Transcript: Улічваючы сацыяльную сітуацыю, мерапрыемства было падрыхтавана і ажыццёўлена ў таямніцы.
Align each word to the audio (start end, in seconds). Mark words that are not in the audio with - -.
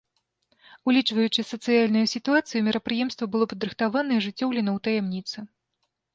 Улічваючы 0.91 1.41
сацыяльную 1.51 2.03
сітуацыю, 2.13 2.59
мерапрыемства 2.69 3.29
было 3.37 3.45
падрыхтавана 3.53 4.11
і 4.19 4.19
ажыццёўлена 4.23 4.69
ў 4.77 4.79
таямніцы. 4.91 5.37